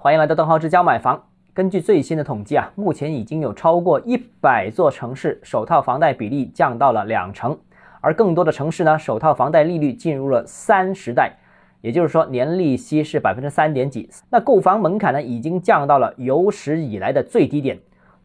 [0.00, 1.20] 欢迎来到邓浩之教买房。
[1.52, 7.58] 根据最新的统计啊，目前已经有超过一百座城市首套房贷比例降到了两成，
[8.00, 11.32] 而更多的城市呢，首套房贷利率进入了三十代，
[11.80, 14.08] 也就是说年利息是百分之三点几。
[14.30, 17.76] 那购房门槛呢，已经降到了有史以来的最低点。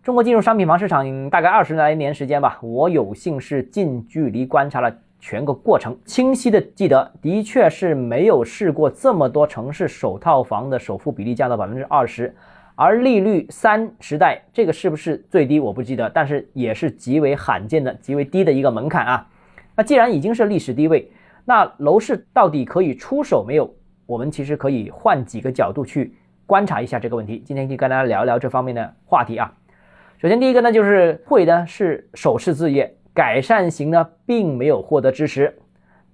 [0.04, 4.96] 中国进入商品房市场大概二十来年时间吧，我有幸是近距离观察了。
[5.24, 12.36] 全个过程清晰的记得，的确是没有试过这么多城市首套房的首付比例降到百分之二十，
[12.76, 19.26] 而利率三时代这个是不是最低我不记得，但是也是极为罕见的、极为低的一个门槛啊。
[19.78, 21.10] 那既然已经是历史低位，
[21.46, 23.74] 那楼市到底可以出手没有？
[24.06, 26.14] 我们其实可以换几个角度去
[26.46, 27.42] 观察一下这个问题。
[27.46, 29.54] 今天就跟大家聊一聊这方面的话题啊。
[30.18, 32.94] 首先第一个呢，就是会呢是首次置业。
[33.14, 35.56] 改善型呢，并没有获得支持。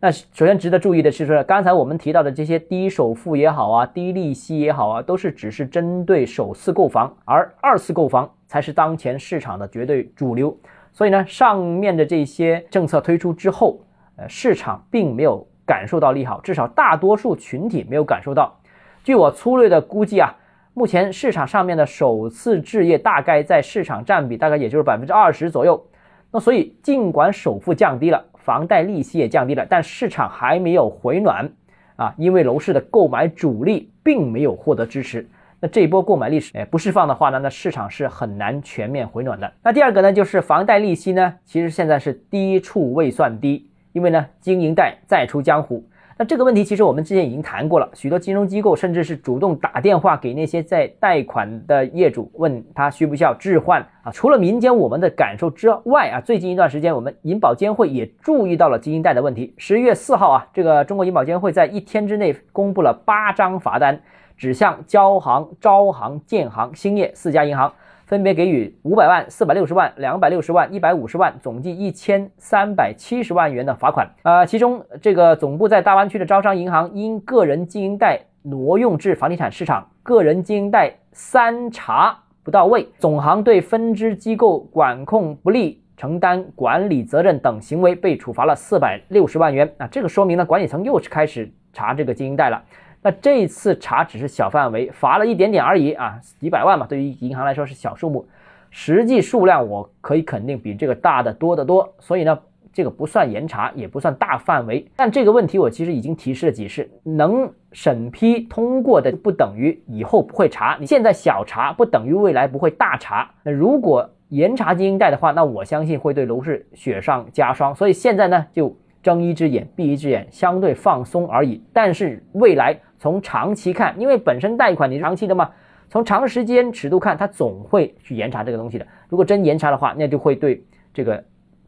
[0.01, 10.57] 那首先值得注意的是说，刚才我们提到的这些低首付也好啊，低利息也好啊，都是只是针对首次购房，而二次购房才是当前市场的绝对主流。
[10.93, 13.79] 所以呢，上面的这些政策推出之后，
[14.15, 18.57] 呃，市场并没有感受到利好，至少大多数群体没有感受到。
[19.03, 20.33] 据我粗略的估计啊，
[20.73, 25.85] 目前市场上面的首次置业大概在市场占比大概也就是百分之二十左右。
[26.31, 31.49] 那所以，尽管首付降低了，房贷利息也降低了，但市场还没有回暖
[31.95, 35.27] 啊，因为楼市的购买主力并没有获得支持。
[35.59, 39.51] 那这一波购买力哎不释放的话呢，那市场是很难全面回暖的。
[39.63, 45.83] 那第二个呢，就是房贷利息呢，其实现在是低处未算低，因为呢，经营贷再出江湖。
[46.21, 54.11] 那这个问题其实我们之前已经谈过了，许多金融机构甚至是主动打电话给那些在贷款的业主，问他需不需要置换啊。
[54.11, 59.53] 除了民间我们的感受之外啊，最近一段时间我们银保监会也注意到了经营贷的问题。
[59.55, 64.01] 十一月四号啊，这个中国银保监会在一天之内公布了八张罚单，
[64.35, 67.71] 指向交行、招行、建行、兴业四家银行。
[68.09, 74.09] 分别给予五百万、四百六十万、两百六十万、一百五十万，总计一千三百七十万元的罚款。
[74.23, 89.71] 呃，其中这个总部在大湾区的招商银行因个人经营贷挪用至房地产市场，个人经营贷三查不到位，总行对分支机构管控不力、承担管理责任等行为被处罚了四百六十万元。
[89.77, 92.59] 啊，这个说明呢，管理层又是开始查这个经营贷了。
[93.01, 98.27] 那这次查只是小范围，罚了一点点而已啊，几百万嘛，对于银行来说是小数目，
[98.69, 102.37] 实际数量我可以肯定比这个大的多得多，所以呢，
[102.73, 104.85] 这个不算严查，也不算大范围。
[104.95, 113.31] 但这个问题我其实已经提示了几次，能审批通过的不等于以后不会查，你现在小查不等于未来不会大查。
[113.43, 117.73] 那如果严查经营贷的话，那我相信会对楼市雪上加霜。
[117.73, 118.75] 所以现在呢，就
[119.09, 121.63] 睁一只眼闭一只眼，相对放松而已。
[121.73, 122.77] 但是未来。
[123.01, 125.51] 从长期看，因为本身贷款你是长期的嘛，
[125.87, 128.85] 从长时间尺度看，它总会去严查这个东西的。
[129.07, 130.61] 如果真严查的话，那就会对
[130.93, 131.23] 这个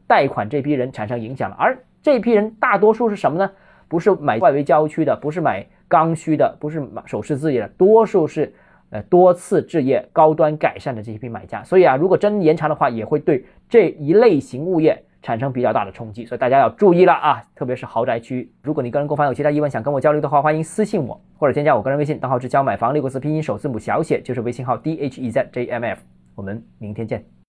[0.06, 1.56] 贷款这批人产生影响了。
[1.57, 3.50] 而这批人大多数是什么呢？
[3.88, 8.53] 不是买外围郊区的，不是买刚需的，不是买首次置业的，多数是
[8.90, 11.63] 呃多次置业、高端改善的这一批买家。
[11.63, 15.01] 所以啊，如果真严查的话，也会对这一类型物业。
[15.22, 17.44] 产生比较大的冲击，所以大家要注意了啊！
[17.56, 26.02] 特别是豪宅区，如果你个人购房有其他疑问想跟我交流的话，欢迎私信我或者添加我个人微信，账号是交买房六个字拼音首字母小写，就是微信号 d h e z j m f。
[26.36, 27.31] 我们明天见。